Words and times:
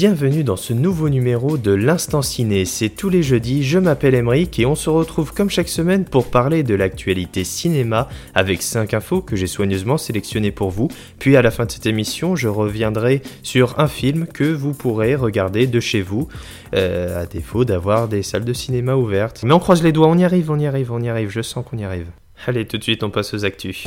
Bienvenue 0.00 0.44
dans 0.44 0.56
ce 0.56 0.72
nouveau 0.72 1.10
numéro 1.10 1.58
de 1.58 1.72
l'Instant 1.72 2.22
Ciné. 2.22 2.64
C'est 2.64 2.88
tous 2.88 3.10
les 3.10 3.22
jeudis, 3.22 3.62
je 3.64 3.78
m'appelle 3.78 4.14
Emeric 4.14 4.58
et 4.58 4.64
on 4.64 4.74
se 4.74 4.88
retrouve 4.88 5.34
comme 5.34 5.50
chaque 5.50 5.68
semaine 5.68 6.06
pour 6.06 6.30
parler 6.30 6.62
de 6.62 6.74
l'actualité 6.74 7.44
cinéma 7.44 8.08
avec 8.34 8.62
5 8.62 8.94
infos 8.94 9.20
que 9.20 9.36
j'ai 9.36 9.46
soigneusement 9.46 9.98
sélectionnées 9.98 10.52
pour 10.52 10.70
vous. 10.70 10.88
Puis 11.18 11.36
à 11.36 11.42
la 11.42 11.50
fin 11.50 11.66
de 11.66 11.70
cette 11.70 11.84
émission, 11.84 12.34
je 12.34 12.48
reviendrai 12.48 13.20
sur 13.42 13.78
un 13.78 13.88
film 13.88 14.26
que 14.26 14.44
vous 14.44 14.72
pourrez 14.72 15.16
regarder 15.16 15.66
de 15.66 15.80
chez 15.80 16.00
vous, 16.00 16.28
euh, 16.74 17.24
à 17.24 17.26
défaut 17.26 17.66
d'avoir 17.66 18.08
des 18.08 18.22
salles 18.22 18.46
de 18.46 18.54
cinéma 18.54 18.96
ouvertes. 18.96 19.42
Mais 19.42 19.52
on 19.52 19.58
croise 19.58 19.82
les 19.82 19.92
doigts, 19.92 20.08
on 20.08 20.16
y 20.16 20.24
arrive, 20.24 20.50
on 20.50 20.58
y 20.58 20.66
arrive, 20.66 20.92
on 20.92 21.02
y 21.02 21.10
arrive, 21.10 21.28
je 21.28 21.42
sens 21.42 21.62
qu'on 21.62 21.76
y 21.76 21.84
arrive. 21.84 22.06
Allez, 22.46 22.66
tout 22.66 22.78
de 22.78 22.82
suite, 22.82 23.02
on 23.02 23.10
passe 23.10 23.34
aux 23.34 23.44
actus. 23.44 23.84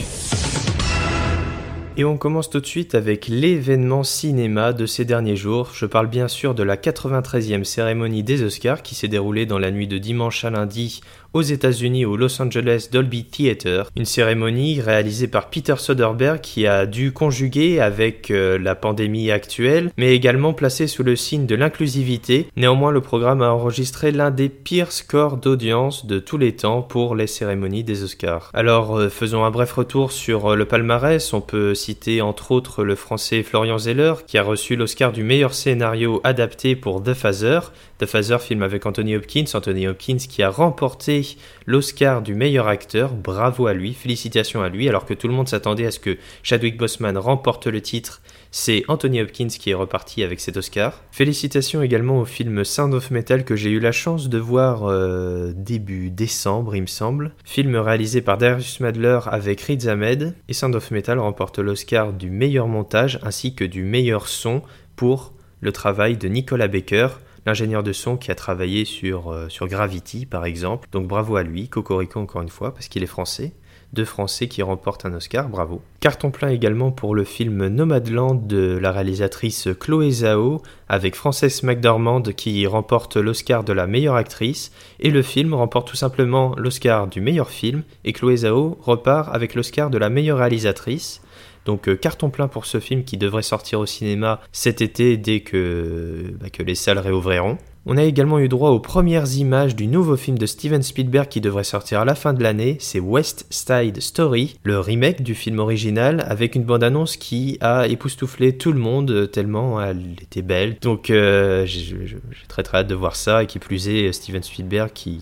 Et 1.96 2.06
on 2.06 2.18
commence 2.18 2.50
tout 2.50 2.60
de 2.60 2.66
suite 2.66 2.96
avec 2.96 3.28
l'événement 3.28 4.02
cinéma 4.02 4.74
de 4.74 4.88
ces 4.88 5.06
derniers 5.06 5.36
jours. 5.36 5.70
Je 5.76 5.86
parle 5.86 6.08
bien 6.08 6.28
sûr 6.28 6.56
de 6.56 6.64
la 6.64 6.76
93e 6.76 7.64
cérémonie 7.64 8.24
des 8.24 8.42
Oscars 8.42 8.82
qui 8.82 8.96
s'est 8.96 9.08
déroulée 9.08 9.46
dans 9.46 9.60
la 9.60 9.70
nuit 9.70 9.88
de 9.88 10.00
dimanche 10.00 10.44
à 10.44 10.50
lundi 10.50 11.02
aux 11.34 11.42
États-Unis 11.42 12.06
au 12.06 12.16
Los 12.16 12.42
Angeles 12.42 12.90
Dolby 12.92 13.26
Theater, 13.26 13.90
une 13.96 14.06
cérémonie 14.06 14.82
réalisée 14.82 15.28
par 15.28 15.50
Peter 15.50 15.76
Soderbergh 15.78 16.42
qui 16.42 16.68
a 16.68 16.86
dû 16.86 17.12
conjuguer 17.12 17.80
avec 17.80 18.30
euh, 18.30 18.60
la 18.60 18.76
pandémie 18.76 19.32
actuelle, 19.32 19.92
mais 19.98 20.16
également 20.16 20.54
placé 20.54 20.88
sous 20.88 21.04
le 21.04 21.16
signe 21.16 21.48
de 21.48 21.56
l'inclusivité. 21.56 22.48
Néanmoins, 22.56 22.92
le 22.92 23.02
programme 23.02 23.42
a 23.42 23.52
enregistré 23.52 24.12
l'un 24.12 24.30
des 24.30 24.50
pires 24.50 24.92
scores 24.92 25.38
d'audience 25.38 26.06
de 26.06 26.20
tous 26.20 26.38
les 26.38 26.56
temps 26.56 26.84
pour 26.84 27.16
les 27.16 27.28
cérémonies 27.28 27.84
des 27.84 28.04
Oscars. 28.04 28.52
Alors, 28.54 28.98
euh, 28.98 29.10
faisons 29.10 29.44
un 29.44 29.52
bref 29.52 29.74
retour 29.74 30.12
sur 30.12 30.52
euh, 30.52 30.56
le 30.56 30.66
palmarès. 30.66 31.34
On 31.34 31.42
peut 31.42 31.74
citer 31.74 32.22
entre 32.22 32.52
autres 32.52 32.84
le 32.84 32.96
français 32.96 33.42
Florian 33.42 33.80
Zeller 33.80 34.14
qui 34.28 34.38
a 34.38 34.44
reçu 34.44 34.76
l'Oscar 34.76 35.12
du 35.12 35.24
meilleur 35.24 35.56
scénario 35.56 36.22
adapté 36.24 36.76
pour 36.76 37.02
The 37.02 37.14
Phaser. 37.14 37.60
The 38.00 38.06
Phaser, 38.06 38.40
film 38.40 38.62
avec 38.62 38.86
Anthony 38.86 39.16
Hopkins, 39.16 39.46
Anthony 39.54 39.88
Hopkins 39.88 40.18
qui 40.18 40.44
a 40.44 40.50
remporté 40.50 41.23
l'Oscar 41.66 42.22
du 42.22 42.36
meilleur 42.36 42.68
acteur. 42.68 43.14
Bravo 43.14 43.68
à 43.68 43.74
lui, 43.74 43.94
félicitations 43.94 44.62
à 44.62 44.70
lui. 44.70 44.90
Alors 44.90 45.06
que 45.06 45.14
tout 45.14 45.28
le 45.28 45.34
monde 45.34 45.48
s'attendait 45.48 45.86
à 45.86 45.92
ce 45.92 46.00
que 46.00 46.18
Chadwick 46.44 46.78
Boseman 46.78 47.18
remporte 47.18 47.68
le 47.68 47.82
titre, 47.82 48.22
c'est 48.52 48.84
Anthony 48.88 49.22
Hopkins 49.22 49.48
qui 49.48 49.72
est 49.72 49.74
reparti 49.74 50.24
avec 50.24 50.40
cet 50.40 50.58
Oscar. 50.58 51.02
Félicitations 51.12 51.82
également 51.82 52.20
au 52.20 52.26
film 52.26 52.64
Sound 52.64 52.94
of 52.94 53.10
Metal 53.10 53.46
que 53.46 53.56
j'ai 53.56 53.72
eu 53.72 53.80
la 53.80 53.92
chance 53.92 54.30
de 54.30 54.38
voir 54.38 54.84
euh, 54.84 55.54
début 55.56 56.12
décembre, 56.12 56.76
il 56.76 56.84
me 56.84 56.88
semble. 56.88 57.34
Film 57.46 57.76
réalisé 57.76 58.22
par 58.22 58.38
Darius 58.38 58.80
Madler 58.80 59.20
avec 59.26 59.62
Riz 59.62 59.88
Ahmed. 59.88 60.36
Et 60.48 60.54
Sound 60.54 60.76
of 60.76 60.92
Metal 60.92 61.18
remporte 61.18 61.58
l'Oscar 61.60 62.14
du 62.14 62.30
meilleur 62.30 62.68
montage 62.68 63.20
ainsi 63.24 63.56
que 63.56 63.64
du 63.64 63.84
meilleur 63.84 64.28
son 64.28 64.62
pour 64.96 65.34
le 65.62 65.72
travail 65.72 66.18
de 66.18 66.28
Nicolas 66.28 66.68
Baker 66.68 67.08
l'ingénieur 67.46 67.84
de 67.84 67.94
son 67.94 68.18
qui 68.18 68.32
a 68.32 68.36
travaillé 68.36 68.86
sur, 68.86 69.32
euh, 69.32 69.50
sur 69.50 69.68
Gravity 69.68 70.26
par 70.26 70.46
exemple. 70.46 70.88
Donc 70.92 71.08
bravo 71.08 71.36
à 71.36 71.44
lui, 71.44 71.68
Cocorico 71.68 72.20
encore 72.20 72.42
une 72.42 72.50
fois, 72.50 72.74
parce 72.74 72.88
qu'il 72.88 73.04
est 73.04 73.08
français. 73.08 73.54
Deux 73.94 74.06
Français 74.06 74.48
qui 74.48 74.64
remportent 74.64 75.06
un 75.06 75.14
Oscar, 75.14 75.48
bravo. 75.50 75.80
Carton 76.00 76.32
plein 76.32 76.50
également 76.50 76.92
pour 76.92 77.14
le 77.14 77.24
film 77.24 77.68
Nomadland 77.68 78.48
de 78.48 78.76
la 78.82 78.92
réalisatrice 78.92 79.70
Chloé 79.80 80.10
Zhao 80.10 80.64
avec 80.90 81.14
Frances 81.14 81.62
McDormand 81.62 82.24
qui 82.24 82.66
remporte 82.66 83.18
l'Oscar 83.18 83.64
de 83.64 83.72
la 83.72 83.86
meilleure 83.86 84.16
actrice 84.16 84.72
et 85.00 85.12
le 85.12 85.22
film 85.22 85.54
remporte 85.54 85.88
tout 85.88 85.96
simplement 85.96 86.56
l'Oscar 86.58 87.06
du 87.06 87.22
meilleur 87.22 87.52
film 87.52 87.84
et 88.04 88.14
Chloé 88.14 88.38
Zhao 88.38 88.80
repart 88.82 89.30
avec 89.32 89.54
l'Oscar 89.54 89.92
de 89.92 90.00
la 90.00 90.10
meilleure 90.10 90.40
réalisatrice. 90.40 91.22
Donc 91.66 91.88
euh, 91.88 91.96
carton 91.96 92.30
plein 92.30 92.48
pour 92.48 92.66
ce 92.66 92.80
film 92.80 93.04
qui 93.04 93.18
devrait 93.18 93.44
sortir 93.44 93.80
au 93.80 93.86
cinéma 93.86 94.42
cet 94.52 94.82
été 94.82 95.18
dès 95.18 95.42
que, 95.42 96.34
bah, 96.40 96.50
que 96.50 96.64
les 96.64 96.76
salles 96.76 97.00
réouvriront. 97.00 97.58
On 97.86 97.98
a 97.98 98.04
également 98.04 98.40
eu 98.40 98.48
droit 98.48 98.70
aux 98.70 98.80
premières 98.80 99.36
images 99.36 99.76
du 99.76 99.88
nouveau 99.88 100.16
film 100.16 100.38
de 100.38 100.46
Steven 100.46 100.82
Spielberg 100.82 101.28
qui 101.28 101.42
devrait 101.42 101.66
sortir 101.66 102.00
à 102.00 102.06
la 102.06 102.16
fin 102.16 102.32
de 102.32 102.42
l'année, 102.42 102.78
c'est 102.80 103.02
West 103.02 103.46
Side 103.50 104.02
Story, 104.02 104.58
le 104.64 104.80
remake 104.80 105.22
du 105.22 105.36
film 105.36 105.60
original 105.60 106.24
avec 106.26 106.56
une 106.56 106.64
bande-annonce 106.64 107.18
qui 107.18 107.58
a 107.60 107.88
époustouflé 107.88 108.58
tout 108.58 108.72
le 108.72 108.80
monde 108.80 109.30
tellement 109.32 109.82
elle 109.82 110.16
était 110.22 110.42
belle. 110.42 110.78
Donc 110.82 111.10
euh, 111.10 111.66
j'ai 111.66 112.18
très 112.48 112.64
très 112.64 112.80
hâte 112.80 112.88
de 112.88 112.96
voir 112.96 113.18
ça 113.18 113.44
et 113.44 113.48
qui 113.48 113.60
plus 113.60 113.90
est 113.90 114.14
Steven 114.14 114.44
Spielberg 114.44 114.92
qui, 114.94 115.22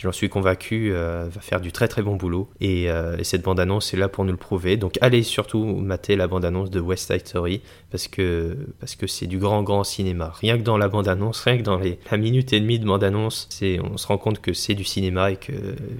j'en 0.00 0.12
suis 0.12 0.28
convaincu, 0.28 0.92
euh, 0.92 1.28
va 1.30 1.40
faire 1.40 1.60
du 1.60 1.72
très 1.72 1.88
très 1.88 2.02
bon 2.02 2.16
boulot. 2.16 2.48
Euh, 2.62 3.16
et, 3.16 3.24
cette 3.24 3.42
bande-annonce 3.42 3.92
est 3.94 3.96
là 3.96 4.08
pour 4.08 4.24
nous 4.24 4.32
le 4.32 4.38
prouver. 4.38 4.76
Donc 4.76 4.98
allez 5.00 5.22
surtout 5.22 5.64
mater 5.64 6.16
la 6.16 6.26
bande-annonce 6.26 6.70
de 6.70 6.80
West 6.80 7.12
Side 7.12 7.26
Story 7.26 7.62
parce 7.90 8.08
que 8.08 8.56
parce 8.80 8.96
que 8.96 9.06
c'est 9.06 9.26
du 9.26 9.38
grand 9.38 9.62
grand 9.62 9.84
cinéma. 9.84 10.32
Rien 10.40 10.56
que 10.56 10.62
dans 10.62 10.78
la 10.78 10.88
bande-annonce, 10.88 11.40
rien 11.40 11.58
que 11.58 11.62
dans 11.62 11.78
les, 11.78 11.98
la 12.10 12.16
minute 12.16 12.52
et 12.52 12.60
demie 12.60 12.78
de 12.78 12.86
bande-annonce, 12.86 13.48
on 13.82 13.96
se 13.96 14.06
rend 14.06 14.18
compte 14.18 14.40
que 14.40 14.52
c'est 14.52 14.74
du 14.74 14.84
cinéma 14.84 15.30
et 15.30 15.36
que 15.36 15.52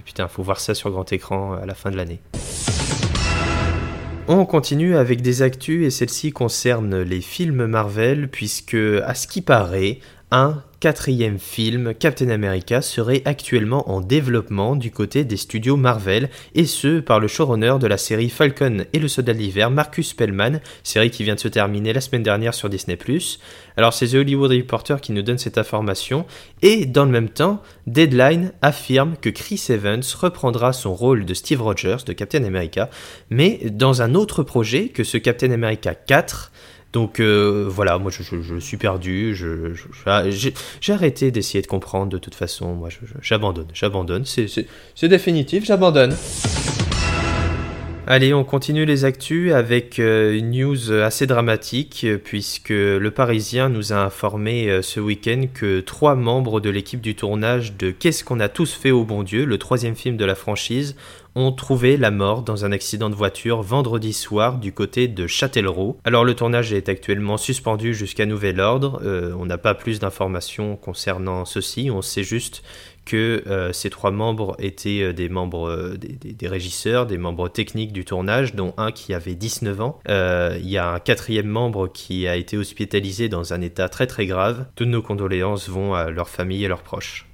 putain, 0.05 0.29
faut 0.29 0.43
voir 0.43 0.61
ça 0.61 0.75
sur 0.75 0.91
grand 0.91 1.13
écran 1.13 1.55
à 1.55 1.67
la 1.67 1.75
fin 1.75 1.91
de 1.91 1.97
l'année. 1.97 2.21
On 4.31 4.45
continue 4.45 4.95
avec 4.95 5.23
des 5.23 5.41
actus 5.41 5.87
et 5.87 5.91
celle-ci 5.91 6.33
concerne 6.33 7.01
les 7.01 7.23
films 7.23 7.65
Marvel 7.65 8.29
puisque 8.29 8.75
à 8.75 9.15
ce 9.15 9.27
qui 9.27 9.41
paraît, 9.41 10.01
un 10.31 10.63
quatrième 10.81 11.39
film, 11.39 11.93
Captain 11.93 12.29
America, 12.29 12.83
serait 12.83 13.23
actuellement 13.25 13.91
en 13.91 14.01
développement 14.01 14.77
du 14.77 14.91
côté 14.93 15.25
des 15.25 15.37
studios 15.37 15.77
Marvel, 15.77 16.31
et 16.55 16.67
ce 16.67 17.01
par 17.01 17.19
le 17.19 17.27
showrunner 17.27 17.77
de 17.81 17.87
la 17.87 17.99
série 17.99 18.29
Falcon 18.29 18.85
et 18.93 18.99
le 18.99 19.09
Soldat 19.09 19.35
d'hiver, 19.35 19.71
Marcus 19.71 20.13
Pellman, 20.15 20.61
série 20.85 21.11
qui 21.11 21.25
vient 21.25 21.35
de 21.35 21.41
se 21.41 21.49
terminer 21.49 21.93
la 21.93 22.01
semaine 22.01 22.23
dernière 22.23 22.55
sur 22.55 22.69
Disney+. 22.69 22.97
Alors 23.77 23.93
c'est 23.93 24.09
The 24.09 24.15
Hollywood 24.15 24.53
Reporter 24.53 25.01
qui 25.01 25.13
nous 25.13 25.23
donne 25.23 25.39
cette 25.39 25.59
information, 25.59 26.27
et 26.63 26.87
dans 26.87 27.05
le 27.05 27.11
même 27.11 27.31
temps, 27.31 27.61
Deadline 27.87 28.53
affirme 28.63 29.17
que 29.21 29.31
Chris 29.31 29.65
Evans 29.71 30.03
reprendra 30.21 30.73
son 30.73 30.95
rôle 30.95 31.25
de 31.25 31.35
Steve 31.35 31.63
Rogers, 31.63 32.05
de 32.07 32.13
Captain 32.13 32.45
America, 32.45 32.91
mais 33.31 33.61
dans 33.71 34.03
un 34.03 34.15
autre 34.15 34.43
projet 34.45 34.89
que 34.89 35.05
ce 35.05 35.19
Captain 35.19 35.51
America 35.51 35.95
4, 35.95 36.53
donc 36.93 37.21
euh, 37.21 37.67
voilà, 37.69 37.99
moi 37.99 38.11
je, 38.11 38.59
suis 38.61 38.77
perdu, 38.79 39.35
j'ai 39.35 40.93
arrêté 40.93 41.31
d'essayer 41.31 41.61
de 41.61 41.67
comprendre 41.67 42.11
de 42.11 42.19
toute 42.19 42.35
façon, 42.35 42.75
moi 42.75 42.89
j'abandonne, 43.21 43.69
j'abandonne, 43.75 44.25
c'est 44.25 45.09
définitif, 45.09 45.65
j'abandonne. 45.65 46.17
Allez, 48.11 48.33
on 48.33 48.43
continue 48.43 48.87
les 48.87 49.05
actus 49.05 49.53
avec 49.53 49.99
euh, 49.99 50.33
une 50.33 50.53
news 50.53 50.93
assez 50.93 51.27
dramatique 51.27 52.07
puisque 52.25 52.71
le 52.71 53.11
Parisien 53.11 53.69
nous 53.69 53.93
a 53.93 53.97
informé 53.97 54.71
euh, 54.71 54.81
ce 54.81 54.99
week-end 54.99 55.43
que 55.53 55.81
trois 55.81 56.15
membres 56.15 56.61
de 56.61 56.71
l'équipe 56.71 57.03
du 57.03 57.15
tournage 57.15 57.75
de 57.77 57.91
Qu'est-ce 57.91 58.25
qu'on 58.25 58.41
a 58.41 58.49
tous 58.49 58.73
fait 58.73 58.93
au 58.93 59.05
bon 59.05 59.25
Dieu, 59.25 59.45
le 59.45 59.59
troisième 59.59 59.95
film 59.95 60.17
de 60.17 60.25
la 60.25 60.35
franchise, 60.35 60.97
ont 61.35 61.53
trouvé 61.53 61.99
la 61.99 62.11
mort 62.11 62.43
dans 62.43 62.65
un 62.65 62.73
accident 62.73 63.11
de 63.11 63.15
voiture 63.15 63.61
vendredi 63.61 64.15
soir 64.15 64.57
du 64.57 64.73
côté 64.73 65.07
de 65.07 65.27
Châtellerault. 65.27 65.99
Alors 66.05 66.25
le 66.25 66.35
tournage 66.35 66.73
est 66.73 66.89
actuellement 66.89 67.37
suspendu 67.37 67.93
jusqu'à 67.95 68.25
nouvel 68.25 68.59
ordre, 68.59 69.03
euh, 69.05 69.35
on 69.39 69.45
n'a 69.45 69.59
pas 69.59 69.75
plus 69.75 70.01
d'informations 70.01 70.77
concernant 70.77 71.45
ceci, 71.45 71.91
on 71.93 72.01
sait 72.01 72.25
juste 72.25 72.63
que 73.09 73.43
euh, 73.47 73.73
ces 73.73 73.89
trois 73.89 74.11
membres 74.11 74.55
étaient 74.59 75.03
euh, 75.03 75.13
des 75.13 75.31
membres, 75.31 75.97
des, 75.97 76.49
régisseurs, 76.49 77.07
des 77.07 77.17
membres 77.17 77.49
techniques 77.49 77.93
du 77.93 78.05
tournage, 78.05 78.55
dont 78.55 78.75
un 78.77 78.93
qui 78.93 79.15
avait 79.15 79.35
19 79.35 79.81
ans. 79.81 79.99
Il 80.07 80.69
y 80.69 80.77
a 80.77 80.91
un 80.91 80.99
quatrième 81.01 81.47
membre 81.47 81.89
qui 81.89 82.29
a 82.29 82.37
été 82.37 82.57
hospitalisé 82.59 83.29
dans 83.29 83.55
un 83.55 83.61
état 83.63 83.89
très 83.89 84.07
très 84.07 84.27
grave. 84.27 84.67
Toutes 84.77 84.89
nos 84.89 85.03
condoléances 85.03 85.69
vont 85.69 85.95
à 85.95 86.11
leur 86.11 86.29
famille 86.29 86.65
et 86.65 86.69
leurs 86.69 86.83
proches. 86.83 87.27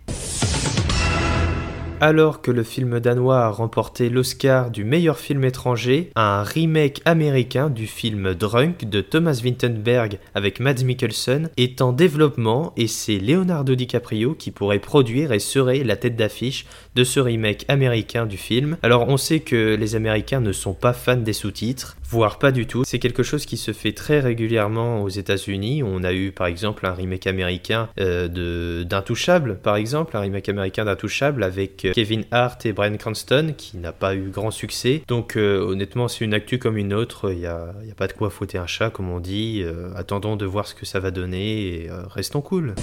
Alors 2.01 2.43
que 2.43 2.51
le 2.51 2.65
film 2.65 3.01
danois 3.01 3.45
a 3.45 3.49
remporté 3.49 4.11
l'Oscar 4.11 4.71
du 4.71 4.85
meilleur 4.85 5.19
film 5.19 5.45
étranger, 5.45 6.11
un 6.17 6.43
remake 6.43 7.01
américain 7.05 7.71
du 7.71 7.87
film 7.87 8.35
Drunk 8.35 8.89
de 8.89 9.01
Thomas 9.01 9.41
Vinterberg 9.43 10.19
avec 10.35 10.61
Mads 10.61 10.85
Mikkelsen 10.85 11.51
est 11.57 11.81
en 11.81 11.93
développement 11.93 12.73
et 12.77 12.89
c'est 12.89 13.19
Leonardo 13.19 13.75
DiCaprio 13.75 14.35
qui 14.35 14.51
pourrait 14.51 14.81
produire 14.81 15.33
et 15.33 15.39
serait 15.39 15.85
la 15.85 15.97
tête 15.97 16.17
d'affiche 16.17 16.67
de 16.95 17.05
ce 17.05 17.21
remake 17.21 17.65
américain 17.69 18.27
du 18.27 18.37
film. 18.37 18.77
Alors 18.83 19.09
on 19.09 19.17
sait 19.17 19.41
que 19.41 19.75
les 19.75 19.95
Américains 19.95 20.41
ne 20.41 20.53
sont 20.53 20.75
pas 20.75 20.93
fans 20.93 21.17
des 21.17 21.33
sous-titres, 21.33 21.97
voire 22.11 22.39
pas 22.39 22.53
du 22.53 22.67
tout. 22.67 22.83
C'est 22.85 22.99
quelque 22.99 23.23
chose 23.23 23.47
qui 23.47 23.57
se 23.57 23.73
fait 23.73 23.93
très 23.93 24.21
régulièrement 24.21 25.03
aux 25.03 25.09
États-Unis. 25.09 25.83
On 25.83 26.03
a 26.03 26.13
eu 26.13 26.33
par 26.33 26.49
exemple 26.49 26.87
un 26.87 26.93
remake 26.93 27.27
américain 27.27 27.89
euh, 27.99 28.85
d'Intouchable, 28.85 29.59
par 29.63 29.77
exemple, 29.77 30.17
un 30.17 30.21
remake 30.21 30.49
américain 30.49 30.85
d'Intouchable 30.85 31.43
avec 31.43 31.84
Kevin 31.93 32.25
Hart 32.31 32.65
et 32.67 32.73
Brian 32.73 32.97
Cranston, 32.97 33.55
qui 33.57 33.77
n'a 33.77 33.93
pas 33.93 34.15
eu 34.15 34.31
grand 34.31 34.51
succès. 34.51 35.03
Donc 35.09 35.37
honnêtement, 35.37 36.09
c'est 36.09 36.25
une 36.25 36.35
actu 36.35 36.59
comme 36.59 36.77
une 36.77 36.95
autre. 36.95 37.33
Il 37.33 37.39
n'y 37.39 37.47
a, 37.47 37.69
a, 37.69 37.95
pas 37.97 38.07
de 38.07 38.13
quoi 38.13 38.31
fouetter 38.31 38.59
un 38.59 38.67
chat, 38.67 38.91
comme 38.91 39.11
on 39.11 39.21
dit. 39.21 39.65
attendons 39.97 40.37
de 40.37 40.47
voir 40.47 40.67
ce 40.67 40.75
que 40.75 40.87
ça 40.87 41.01
va 41.01 41.11
donner 41.11 41.85
et 41.85 41.91
restons 42.11 42.41
cool. 42.41 42.75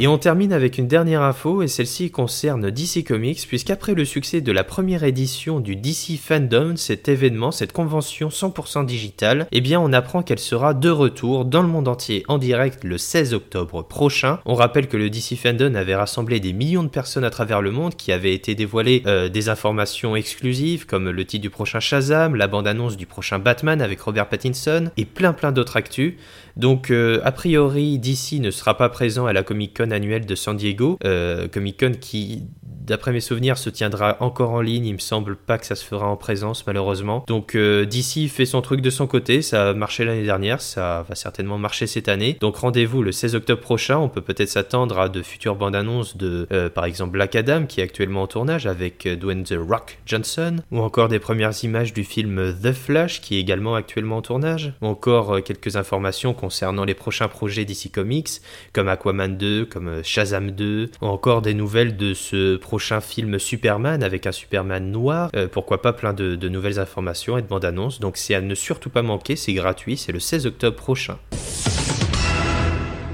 Et 0.00 0.08
on 0.08 0.18
termine 0.18 0.52
avec 0.52 0.76
une 0.76 0.88
dernière 0.88 1.22
info, 1.22 1.62
et 1.62 1.68
celle-ci 1.68 2.10
concerne 2.10 2.68
DC 2.68 3.04
Comics, 3.06 3.46
puisqu'après 3.46 3.94
le 3.94 4.04
succès 4.04 4.40
de 4.40 4.50
la 4.50 4.64
première 4.64 5.04
édition 5.04 5.60
du 5.60 5.76
DC 5.76 6.18
Fandom, 6.20 6.74
cet 6.76 7.08
événement, 7.08 7.52
cette 7.52 7.72
convention 7.72 8.28
100% 8.28 8.86
digitale, 8.86 9.46
eh 9.52 9.60
bien 9.60 9.78
on 9.78 9.92
apprend 9.92 10.24
qu'elle 10.24 10.40
sera 10.40 10.74
de 10.74 10.90
retour 10.90 11.44
dans 11.44 11.62
le 11.62 11.68
monde 11.68 11.86
entier 11.86 12.24
en 12.26 12.38
direct 12.38 12.82
le 12.82 12.98
16 12.98 13.34
octobre 13.34 13.82
prochain. 13.82 14.40
On 14.46 14.54
rappelle 14.54 14.88
que 14.88 14.96
le 14.96 15.10
DC 15.10 15.36
Fandom 15.36 15.76
avait 15.76 15.94
rassemblé 15.94 16.40
des 16.40 16.52
millions 16.52 16.82
de 16.82 16.88
personnes 16.88 17.24
à 17.24 17.30
travers 17.30 17.62
le 17.62 17.70
monde 17.70 17.94
qui 17.94 18.10
avaient 18.10 18.34
été 18.34 18.56
dévoilées 18.56 19.04
euh, 19.06 19.28
des 19.28 19.48
informations 19.48 20.16
exclusives, 20.16 20.86
comme 20.86 21.08
le 21.08 21.24
titre 21.24 21.42
du 21.42 21.50
prochain 21.50 21.78
Shazam, 21.78 22.34
la 22.34 22.48
bande-annonce 22.48 22.96
du 22.96 23.06
prochain 23.06 23.38
Batman 23.38 23.80
avec 23.80 24.00
Robert 24.00 24.28
Pattinson, 24.28 24.90
et 24.96 25.04
plein 25.04 25.32
plein 25.32 25.52
d'autres 25.52 25.76
actus. 25.76 26.14
Donc 26.56 26.90
euh, 26.90 27.20
a 27.24 27.32
priori 27.32 27.98
DC 27.98 28.40
ne 28.40 28.50
sera 28.50 28.76
pas 28.76 28.88
présent 28.88 29.26
à 29.26 29.32
la 29.32 29.42
Comic 29.42 29.76
Con 29.76 29.83
annuelle 29.90 30.26
de 30.26 30.34
San 30.34 30.56
Diego, 30.56 30.98
euh, 31.04 31.48
Comic 31.48 31.80
Con 31.80 31.92
qui 32.00 32.44
d'après 32.84 33.12
mes 33.12 33.20
souvenirs, 33.20 33.58
se 33.58 33.70
tiendra 33.70 34.16
encore 34.20 34.50
en 34.50 34.60
ligne. 34.60 34.86
Il 34.86 34.94
me 34.94 34.98
semble 34.98 35.36
pas 35.36 35.58
que 35.58 35.66
ça 35.66 35.74
se 35.74 35.84
fera 35.84 36.06
en 36.06 36.16
présence, 36.16 36.66
malheureusement. 36.66 37.24
Donc 37.26 37.54
euh, 37.54 37.84
DC 37.84 38.28
fait 38.28 38.46
son 38.46 38.60
truc 38.60 38.80
de 38.80 38.90
son 38.90 39.06
côté. 39.06 39.42
Ça 39.42 39.70
a 39.70 39.74
marché 39.74 40.04
l'année 40.04 40.24
dernière, 40.24 40.60
ça 40.60 41.04
va 41.08 41.14
certainement 41.14 41.58
marcher 41.58 41.86
cette 41.86 42.08
année. 42.08 42.36
Donc 42.40 42.56
rendez-vous 42.56 43.02
le 43.02 43.12
16 43.12 43.34
octobre 43.34 43.60
prochain. 43.60 43.98
On 43.98 44.08
peut 44.08 44.20
peut-être 44.20 44.48
s'attendre 44.48 44.98
à 44.98 45.08
de 45.08 45.22
futures 45.22 45.56
bandes 45.56 45.76
annonces 45.76 46.16
de, 46.16 46.46
euh, 46.52 46.68
par 46.68 46.84
exemple, 46.84 47.12
Black 47.12 47.34
Adam, 47.34 47.66
qui 47.66 47.80
est 47.80 47.84
actuellement 47.84 48.22
en 48.22 48.26
tournage 48.26 48.66
avec 48.66 49.06
euh, 49.06 49.16
Dwayne 49.16 49.44
The 49.44 49.56
Rock 49.58 49.98
Johnson, 50.06 50.56
ou 50.70 50.80
encore 50.80 51.08
des 51.08 51.18
premières 51.18 51.52
images 51.64 51.92
du 51.92 52.04
film 52.04 52.54
The 52.62 52.72
Flash, 52.72 53.20
qui 53.20 53.36
est 53.36 53.40
également 53.40 53.74
actuellement 53.74 54.18
en 54.18 54.22
tournage, 54.22 54.72
ou 54.82 54.86
encore 54.86 55.42
quelques 55.42 55.76
informations 55.76 56.34
concernant 56.34 56.84
les 56.84 56.94
prochains 56.94 57.28
projets 57.28 57.64
DC 57.64 57.90
Comics, 57.92 58.40
comme 58.72 58.88
Aquaman 58.88 59.36
2, 59.36 59.66
comme 59.66 60.02
Shazam 60.02 60.50
2, 60.50 60.90
ou 61.00 61.06
encore 61.06 61.42
des 61.42 61.54
nouvelles 61.54 61.96
de 61.96 62.14
ce 62.14 62.56
projet 62.56 62.73
prochain 62.74 63.00
film 63.00 63.38
Superman 63.38 64.02
avec 64.02 64.26
un 64.26 64.32
Superman 64.32 64.90
noir. 64.90 65.30
Euh, 65.36 65.46
pourquoi 65.46 65.80
pas 65.80 65.92
plein 65.92 66.12
de, 66.12 66.48
nouvelles 66.48 66.80
informations 66.80 67.38
et 67.38 67.42
de 67.42 67.46
bandes 67.46 67.64
annonces. 67.64 68.00
Donc 68.00 68.16
c'est 68.16 68.34
à 68.34 68.40
ne 68.40 68.54
surtout 68.56 68.90
pas 68.90 69.02
manquer, 69.02 69.36
c'est 69.36 69.52
gratuit, 69.52 69.96
c'est 69.96 70.10
le 70.10 70.18
16 70.18 70.46
octobre 70.46 70.74
prochain. 70.74 71.16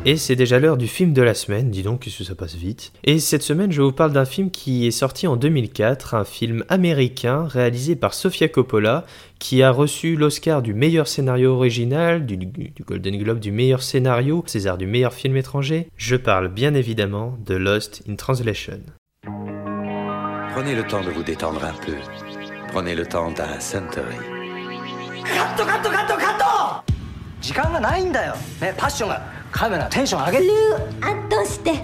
Et 0.07 0.17
c'est 0.17 0.35
déjà 0.35 0.59
l'heure 0.59 0.79
du 0.79 0.89
film 0.89 1.13
de 1.13 1.21
la 1.21 1.35
semaine, 1.35 1.71
dis 1.71 1.83
donc 1.83 2.01
que 2.01 2.09
ça 2.09 2.35
passe 2.35 2.55
vite. 2.55 2.91
Et 3.05 3.19
cette 3.19 3.43
semaine, 3.43 3.71
je 3.71 3.83
vous 3.83 3.93
parle 3.93 4.13
d'un 4.13 4.25
film 4.25 4.51
qui 4.51 4.87
est 4.87 4.93
sorti 4.93 5.27
en 5.27 5.37
2004, 5.37 6.15
un 6.15 6.25
film 6.25 6.65
américain 6.71 7.45
réalisé 7.45 7.97
par 7.97 8.15
Sofia 8.15 8.49
Coppola, 8.49 9.05
qui 9.39 9.63
a 9.63 9.71
reçu 9.71 10.17
l'Oscar 10.17 10.63
du 10.63 10.73
meilleur 10.73 11.07
scénario 11.07 11.53
original, 11.53 12.25
du, 12.25 12.39
Golden 12.87 13.19
Globe 13.19 13.41
du 13.41 13.53
meilleur 13.53 13.83
scénario, 13.83 14.43
César 14.47 14.79
du 14.79 14.87
meilleur 14.87 15.13
film 15.13 15.37
étranger. 15.37 15.89
Je 15.99 16.17
parle 16.17 16.49
bien 16.49 16.73
évidemment 16.73 17.37
de 17.45 17.57
Lost 17.57 18.03
in 18.09 18.15
Translation. 18.15 18.81
Prenez 20.53 20.75
le 20.75 20.83
temps 20.85 21.01
de 21.01 21.11
vous 21.11 21.23
détendre 21.23 21.65
un 21.65 21.73
peu. 21.73 21.95
Prenez 22.73 22.95
le 22.95 23.07
temps 23.07 23.31
d'un 23.31 23.61
Suntory. 23.61 24.17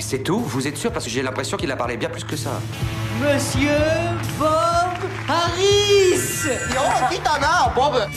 C'est 0.01 0.23
tout 0.23 0.41
Vous 0.41 0.67
êtes 0.67 0.77
sûr? 0.77 0.93
Parce 0.93 1.05
que 1.05 1.11
j'ai 1.11 1.23
l'impression 1.23 1.57
qu'il 1.57 1.71
a 1.71 1.77
parlé 1.77 1.97
bien 1.97 2.09
plus 2.09 2.25
que 2.25 2.37
ça. 2.37 2.61
Monsieur 3.21 3.71
Bob 4.39 4.49
Harris 5.29 6.49
Bob? 7.75 8.09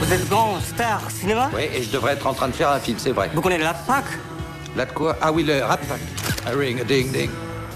Vous 0.00 0.12
êtes 0.12 0.28
grand 0.28 0.60
star 0.60 1.10
cinéma? 1.10 1.50
Oui, 1.54 1.68
et 1.74 1.82
je 1.82 1.90
devrais 1.90 2.12
être 2.12 2.26
en 2.26 2.34
train 2.34 2.48
de 2.48 2.52
faire 2.54 2.70
un 2.70 2.78
film, 2.78 2.98
c'est 2.98 3.12
vrai. 3.12 3.30
Vous 3.34 3.40
connaissez 3.40 3.64
la 3.64 3.74
PAC? 3.74 4.04
De 4.76 4.84
quoi? 4.84 5.16
Ah 5.20 5.32
oui, 5.32 5.42
le 5.42 5.62
Rat 5.64 5.78
Pack. 5.78 6.00
A 6.46 6.56
ring, 6.56 6.80
a 6.80 6.84
ding, 6.84 7.10
ding. 7.10 7.30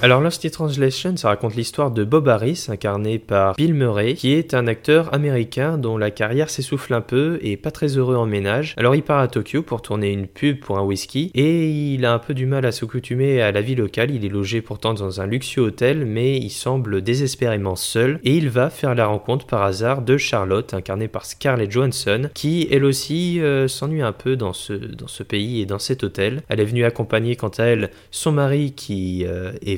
Alors 0.04 0.20
Lost 0.20 0.44
in 0.44 0.48
Translation, 0.48 1.16
ça 1.16 1.28
raconte 1.28 1.54
l'histoire 1.54 1.92
de 1.92 2.02
Bob 2.02 2.26
Harris, 2.26 2.66
incarné 2.68 3.20
par 3.20 3.54
Bill 3.54 3.72
Murray, 3.72 4.14
qui 4.14 4.32
est 4.32 4.52
un 4.52 4.66
acteur 4.66 5.14
américain 5.14 5.78
dont 5.78 5.96
la 5.96 6.10
carrière 6.10 6.50
s'essouffle 6.50 6.92
un 6.92 7.00
peu 7.00 7.38
et 7.40 7.56
pas 7.56 7.70
très 7.70 7.96
heureux 7.96 8.16
en 8.16 8.26
ménage. 8.26 8.74
Alors 8.78 8.96
il 8.96 9.04
part 9.04 9.20
à 9.20 9.28
Tokyo 9.28 9.62
pour 9.62 9.80
tourner 9.80 10.10
une 10.10 10.26
pub 10.26 10.58
pour 10.58 10.76
un 10.76 10.82
whisky 10.82 11.30
et 11.36 11.70
il 11.70 12.04
a 12.04 12.12
un 12.12 12.18
peu 12.18 12.34
du 12.34 12.46
mal 12.46 12.66
à 12.66 12.72
s'accoutumer 12.72 13.40
à 13.42 13.52
la 13.52 13.60
vie 13.60 13.76
locale. 13.76 14.10
Il 14.10 14.24
est 14.24 14.28
logé 14.28 14.60
pourtant 14.60 14.92
dans 14.92 15.20
un 15.20 15.26
luxueux 15.28 15.62
hôtel, 15.62 16.04
mais 16.04 16.36
il 16.36 16.50
semble 16.50 17.00
désespérément 17.00 17.76
seul 17.76 18.18
et 18.24 18.36
il 18.36 18.48
va 18.50 18.70
faire 18.70 18.96
la 18.96 19.06
rencontre 19.06 19.46
par 19.46 19.62
hasard 19.62 20.02
de 20.02 20.16
Charlotte, 20.16 20.74
incarnée 20.74 21.06
par 21.06 21.24
Scarlett 21.24 21.70
Johansson, 21.70 22.28
qui 22.34 22.66
elle 22.72 22.84
aussi 22.84 23.40
euh, 23.40 23.68
s'ennuie 23.68 24.02
un 24.02 24.10
peu 24.10 24.34
dans 24.34 24.52
ce, 24.52 24.72
dans 24.72 25.06
ce 25.06 25.22
pays 25.22 25.60
et 25.60 25.64
dans 25.64 25.78
cet 25.78 26.02
hôtel. 26.02 26.42
Elle 26.48 26.58
est 26.58 26.64
venue 26.64 26.84
accompagner 26.84 27.36
quant 27.36 27.52
à 27.56 27.66
elle 27.66 27.90
son 28.10 28.32
mari 28.32 28.72
qui 28.72 29.24
euh, 29.28 29.52
est 29.64 29.76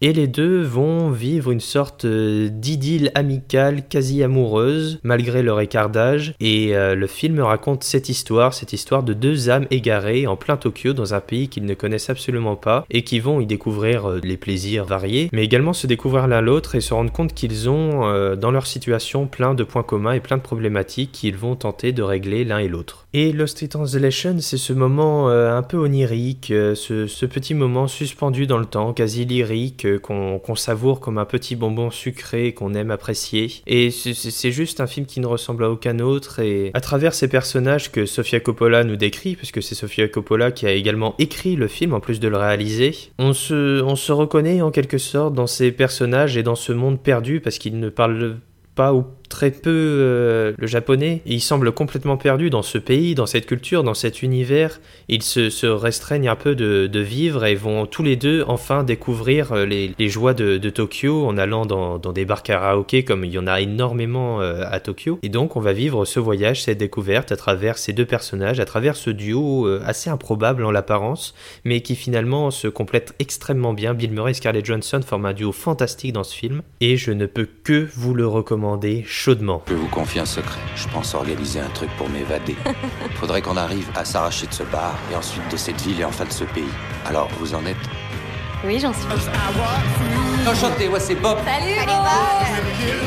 et 0.00 0.12
les 0.12 0.26
deux 0.26 0.62
vont 0.62 1.10
vivre 1.10 1.50
une 1.50 1.60
sorte 1.60 2.04
euh, 2.04 2.48
d'idylle 2.50 3.10
amicale 3.14 3.86
quasi 3.88 4.22
amoureuse, 4.22 4.98
malgré 5.02 5.42
leur 5.42 5.60
écart 5.60 5.84
et 6.40 6.74
euh, 6.74 6.94
le 6.94 7.06
film 7.06 7.40
raconte 7.40 7.84
cette 7.84 8.08
histoire, 8.08 8.54
cette 8.54 8.72
histoire 8.72 9.02
de 9.02 9.12
deux 9.12 9.50
âmes 9.50 9.66
égarées 9.70 10.26
en 10.26 10.36
plein 10.36 10.56
Tokyo 10.56 10.92
dans 10.92 11.14
un 11.14 11.20
pays 11.20 11.48
qu'ils 11.48 11.66
ne 11.66 11.74
connaissent 11.74 12.08
absolument 12.10 12.56
pas, 12.56 12.86
et 12.90 13.02
qui 13.02 13.20
vont 13.20 13.40
y 13.40 13.46
découvrir 13.46 14.08
euh, 14.08 14.20
les 14.22 14.36
plaisirs 14.36 14.84
variés, 14.84 15.28
mais 15.32 15.44
également 15.44 15.72
se 15.72 15.86
découvrir 15.86 16.26
l'un 16.26 16.40
l'autre 16.40 16.74
et 16.74 16.80
se 16.80 16.94
rendre 16.94 17.12
compte 17.12 17.34
qu'ils 17.34 17.68
ont 17.68 18.34
dans 18.36 18.50
leur 18.50 18.66
situation 18.66 19.26
plein 19.26 19.54
de 19.54 19.64
points 19.64 19.82
communs 19.82 20.12
et 20.12 20.20
plein 20.20 20.36
de 20.36 20.42
problématiques 20.42 21.12
qu'ils 21.12 21.36
vont 21.36 21.54
tenter 21.54 21.92
de 21.92 22.02
régler 22.02 22.44
l'un 22.44 22.58
et 22.58 22.68
l'autre. 22.68 23.06
Et 23.12 23.32
Lost 23.32 23.62
in 23.62 23.68
Translation, 23.68 24.36
c'est 24.40 24.56
ce 24.56 24.72
moment 24.72 25.28
un 25.28 25.62
peu 25.62 25.76
onirique, 25.76 26.46
ce, 26.48 27.06
ce, 27.06 27.26
petit 27.26 27.54
moment 27.54 27.86
suspendu 27.86 28.46
dans 28.46 28.58
le 28.58 28.66
temps, 28.66 28.92
quasi 28.92 29.26
euh, 29.50 29.98
qu'on 29.98 30.54
savoure 30.54 31.00
comme 31.00 31.18
un 31.18 31.24
petit 31.24 31.56
bonbon 31.56 31.90
sucré 31.90 32.52
qu'on 32.52 32.74
aime 32.74 32.90
apprécier. 32.90 33.50
Et 33.66 33.90
c'est 33.90 34.52
juste 34.52 34.80
un 34.80 34.86
film 34.86 35.06
qui 35.06 35.20
ne 35.20 35.26
ressemble 35.26 35.64
à 35.64 35.70
aucun 35.70 35.98
autre. 35.98 36.40
Et 36.40 36.70
à 36.74 36.80
travers 36.80 37.14
ces 37.14 37.28
personnages 37.28 37.90
que 37.90 38.06
Sofia 38.06 38.40
Coppola 38.40 38.84
nous 38.84 38.96
décrit, 38.96 39.36
puisque 39.36 39.62
c'est 39.62 39.74
Sofia 39.74 40.08
Coppola 40.08 40.52
qui 40.52 40.66
a 40.66 40.72
également 40.72 41.14
écrit 41.18 41.56
le 41.56 41.68
film 41.68 41.94
en 41.94 42.00
plus 42.00 42.20
de 42.20 42.28
le 42.28 42.36
réaliser, 42.36 42.94
on 43.18 43.32
se, 43.32 43.82
on 43.82 43.96
se 43.96 44.12
reconnaît 44.12 44.62
en 44.62 44.70
quelque 44.70 44.98
sorte 44.98 45.34
dans 45.34 45.46
ces 45.46 45.72
personnages 45.72 46.36
et 46.36 46.42
dans 46.42 46.54
ce 46.54 46.72
monde 46.72 47.00
perdu 47.00 47.40
parce 47.40 47.58
qu'ils 47.58 47.78
ne 47.78 47.88
parlent 47.88 48.38
pas 48.74 48.92
ou 48.92 49.04
très 49.34 49.50
peu 49.50 49.68
euh, 49.68 50.52
le 50.56 50.66
japonais. 50.68 51.20
il 51.26 51.40
semble 51.40 51.72
complètement 51.72 52.16
perdu 52.16 52.50
dans 52.50 52.62
ce 52.62 52.78
pays, 52.78 53.16
dans 53.16 53.26
cette 53.26 53.46
culture, 53.46 53.82
dans 53.82 53.92
cet 53.92 54.22
univers. 54.22 54.80
Ils 55.08 55.24
se, 55.24 55.66
restreignent 55.66 56.28
un 56.28 56.36
peu 56.36 56.54
de, 56.54 57.00
vivre 57.00 57.44
et 57.44 57.56
vont 57.56 57.84
tous 57.84 58.04
les 58.04 58.14
deux 58.14 58.44
enfin 58.46 58.84
découvrir 58.84 59.50
euh, 59.50 59.66
les, 59.66 60.08
joies 60.08 60.34
de, 60.34 60.70
Tokyo 60.70 61.26
en 61.26 61.36
allant 61.36 61.66
dans, 61.66 61.98
des 61.98 62.24
bars 62.24 62.44
karaoké 62.44 63.02
comme 63.02 63.24
il 63.24 63.32
y 63.32 63.38
en 63.38 63.48
a 63.48 63.60
énormément 63.60 64.40
euh, 64.40 64.62
à 64.70 64.78
Tokyo. 64.78 65.18
Et 65.24 65.28
donc 65.28 65.56
on 65.56 65.60
va 65.60 65.72
vivre 65.72 66.04
ce 66.04 66.20
voyage, 66.20 66.62
cette 66.62 66.78
découverte 66.78 67.32
à 67.32 67.36
travers 67.36 67.76
ces 67.76 67.92
deux 67.92 68.06
personnages, 68.06 68.60
à 68.60 68.64
travers 68.64 68.94
ce 68.94 69.10
duo 69.10 69.66
assez 69.84 70.10
improbable 70.10 70.64
en 70.64 70.70
l'apparence, 70.70 71.34
mais 71.64 71.80
qui 71.80 71.96
finalement 71.96 72.52
se 72.52 72.68
complète 72.68 73.16
extrêmement 73.18 73.72
bien. 73.72 73.94
Bill 73.94 74.12
Murray 74.12 74.30
et 74.30 74.34
Scarlett 74.34 74.64
Johansson 74.64 75.00
forment 75.04 75.26
un 75.26 75.32
duo 75.32 75.50
fantastique 75.50 76.12
dans 76.12 76.22
ce 76.22 76.36
film 76.36 76.62
et 76.80 76.96
je 76.96 77.10
ne 77.10 77.26
peux 77.26 77.48
que 77.64 77.88
vous 77.96 78.14
le 78.14 78.28
recommander 78.28 79.02
chaudement. 79.24 79.62
Je 79.68 79.74
vous 79.74 79.88
confie 79.88 80.18
un 80.18 80.26
secret. 80.26 80.60
Je 80.76 80.86
pense 80.88 81.14
organiser 81.14 81.58
un 81.58 81.70
truc 81.70 81.88
pour 81.96 82.10
m'évader. 82.10 82.56
Faudrait 83.14 83.40
qu'on 83.40 83.56
arrive 83.56 83.88
à 83.96 84.04
s'arracher 84.04 84.46
de 84.46 84.52
ce 84.52 84.64
bar 84.64 84.98
et 85.10 85.16
ensuite 85.16 85.50
de 85.50 85.56
cette 85.56 85.80
ville 85.80 85.98
et 85.98 86.04
enfin 86.04 86.26
de 86.26 86.32
ce 86.32 86.44
pays. 86.44 86.74
Alors, 87.06 87.30
vous 87.38 87.54
en 87.54 87.64
êtes 87.64 87.84
Oui, 88.66 88.78
j'en 88.78 88.92
suis. 88.92 89.06
Enchanté, 90.46 90.90
moi 90.90 91.00
c'est 91.00 91.14
Bob. 91.14 91.38
Salut, 91.42 91.74
Bob 91.86 92.04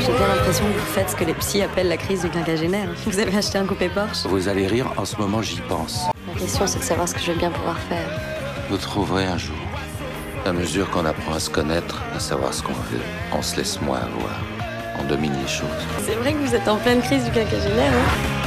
J'ai 0.01 0.11
bien 0.11 0.27
l'impression 0.27 0.65
que 0.65 0.79
vous 0.79 0.85
faites 0.87 1.11
ce 1.11 1.15
que 1.15 1.23
les 1.23 1.35
psys 1.35 1.61
appellent 1.61 1.89
la 1.89 1.97
crise 1.97 2.23
du 2.23 2.29
quinquagénaire. 2.31 2.89
Vous 3.05 3.19
avez 3.19 3.37
acheté 3.37 3.59
un 3.59 3.67
coupé 3.67 3.87
Porsche? 3.87 4.25
Vous 4.25 4.47
allez 4.47 4.65
rire, 4.65 4.91
en 4.97 5.05
ce 5.05 5.17
moment 5.17 5.43
j'y 5.43 5.61
pense. 5.69 6.07
La 6.25 6.33
question 6.33 6.65
c'est 6.65 6.79
de 6.79 6.83
savoir 6.83 7.07
ce 7.07 7.13
que 7.13 7.19
je 7.19 7.31
vais 7.31 7.37
bien 7.37 7.51
pouvoir 7.51 7.77
faire. 7.89 8.09
Vous 8.71 8.77
trouverez 8.77 9.25
un 9.25 9.37
jour. 9.37 9.55
À 10.47 10.51
mesure 10.51 10.89
qu'on 10.89 11.05
apprend 11.05 11.33
à 11.33 11.39
se 11.39 11.51
connaître, 11.51 12.01
à 12.15 12.19
savoir 12.19 12.55
ce 12.55 12.63
qu'on 12.63 12.73
veut, 12.73 13.05
on 13.33 13.43
se 13.43 13.57
laisse 13.57 13.79
moins 13.81 13.99
avoir 13.99 14.56
domine 15.07 15.33
les 15.41 15.47
choses. 15.47 15.67
C'est 16.05 16.15
vrai 16.15 16.33
que 16.33 16.37
vous 16.37 16.53
êtes 16.53 16.67
en 16.67 16.77
pleine 16.77 17.01
crise 17.01 17.23
du 17.23 17.31
quinquagénaire, 17.31 17.93
hein 17.93 18.37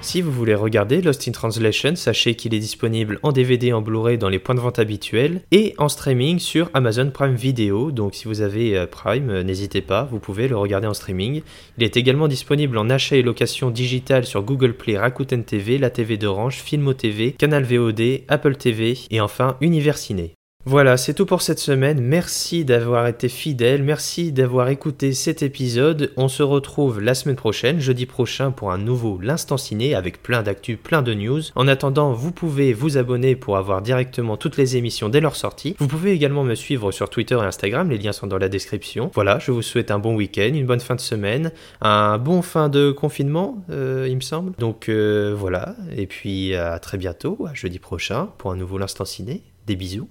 Si 0.00 0.22
vous 0.22 0.32
voulez 0.32 0.54
regarder 0.54 1.02
Lost 1.02 1.28
in 1.28 1.32
Translation, 1.32 1.94
sachez 1.94 2.34
qu'il 2.34 2.54
est 2.54 2.58
disponible 2.58 3.18
en 3.22 3.32
DVD 3.32 3.72
en 3.74 3.82
Blu-ray 3.82 4.16
dans 4.16 4.30
les 4.30 4.38
points 4.38 4.54
de 4.54 4.60
vente 4.60 4.78
habituels 4.78 5.42
et 5.50 5.74
en 5.76 5.88
streaming 5.88 6.38
sur 6.38 6.70
Amazon 6.72 7.10
Prime 7.10 7.34
Video. 7.34 7.90
Donc 7.90 8.14
si 8.14 8.24
vous 8.24 8.40
avez 8.40 8.76
euh, 8.76 8.86
Prime, 8.86 9.28
euh, 9.28 9.42
n'hésitez 9.42 9.82
pas, 9.82 10.04
vous 10.04 10.18
pouvez 10.18 10.48
le 10.48 10.56
regarder 10.56 10.86
en 10.86 10.94
streaming. 10.94 11.42
Il 11.76 11.84
est 11.84 11.98
également 11.98 12.28
disponible 12.28 12.78
en 12.78 12.88
achat 12.88 13.16
et 13.16 13.22
location 13.22 13.70
digitale 13.70 14.24
sur 14.24 14.42
Google 14.42 14.72
Play, 14.72 14.96
Rakuten 14.96 15.44
TV, 15.44 15.76
la 15.76 15.90
TV 15.90 16.16
d'Orange, 16.16 16.56
Filmo 16.56 16.94
TV, 16.94 17.32
Canal 17.32 17.64
VOD, 17.64 18.22
Apple 18.28 18.56
TV 18.56 18.96
et 19.10 19.20
enfin 19.20 19.56
Univers 19.60 19.98
Ciné. 19.98 20.37
Voilà, 20.68 20.98
c'est 20.98 21.14
tout 21.14 21.24
pour 21.24 21.40
cette 21.40 21.60
semaine. 21.60 21.98
Merci 21.98 22.66
d'avoir 22.66 23.06
été 23.06 23.30
fidèle, 23.30 23.82
merci 23.82 24.32
d'avoir 24.32 24.68
écouté 24.68 25.14
cet 25.14 25.42
épisode. 25.42 26.12
On 26.18 26.28
se 26.28 26.42
retrouve 26.42 27.00
la 27.00 27.14
semaine 27.14 27.36
prochaine, 27.36 27.80
jeudi 27.80 28.04
prochain, 28.04 28.50
pour 28.50 28.70
un 28.70 28.76
nouveau 28.76 29.18
L'Instant 29.18 29.56
Ciné 29.56 29.94
avec 29.94 30.22
plein 30.22 30.42
d'actu, 30.42 30.76
plein 30.76 31.00
de 31.00 31.14
news. 31.14 31.40
En 31.54 31.68
attendant, 31.68 32.12
vous 32.12 32.32
pouvez 32.32 32.74
vous 32.74 32.98
abonner 32.98 33.34
pour 33.34 33.56
avoir 33.56 33.80
directement 33.80 34.36
toutes 34.36 34.58
les 34.58 34.76
émissions 34.76 35.08
dès 35.08 35.22
leur 35.22 35.36
sortie. 35.36 35.74
Vous 35.78 35.88
pouvez 35.88 36.12
également 36.12 36.44
me 36.44 36.54
suivre 36.54 36.92
sur 36.92 37.08
Twitter 37.08 37.36
et 37.36 37.46
Instagram, 37.46 37.88
les 37.88 37.96
liens 37.96 38.12
sont 38.12 38.26
dans 38.26 38.36
la 38.36 38.50
description. 38.50 39.10
Voilà, 39.14 39.38
je 39.38 39.52
vous 39.52 39.62
souhaite 39.62 39.90
un 39.90 39.98
bon 39.98 40.16
week-end, 40.16 40.50
une 40.52 40.66
bonne 40.66 40.80
fin 40.80 40.96
de 40.96 41.00
semaine, 41.00 41.50
un 41.80 42.18
bon 42.18 42.42
fin 42.42 42.68
de 42.68 42.90
confinement, 42.90 43.64
euh, 43.70 44.06
il 44.06 44.16
me 44.16 44.20
semble. 44.20 44.52
Donc 44.58 44.90
euh, 44.90 45.34
voilà, 45.34 45.76
et 45.96 46.06
puis 46.06 46.54
à 46.54 46.78
très 46.78 46.98
bientôt, 46.98 47.46
jeudi 47.54 47.78
prochain, 47.78 48.28
pour 48.36 48.52
un 48.52 48.56
nouveau 48.56 48.76
L'Instant 48.76 49.06
Ciné. 49.06 49.44
Des 49.66 49.76
bisous. 49.76 50.10